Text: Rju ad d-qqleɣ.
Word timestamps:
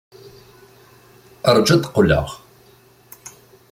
Rju 1.55 1.71
ad 1.73 1.79
d-qqleɣ. 1.81 2.27